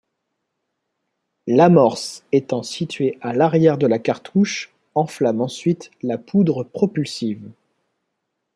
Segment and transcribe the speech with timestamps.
[1.45, 7.47] L'amorce étant située à l'arrière de la cartouche enflamme ensuite la poudre propulsive.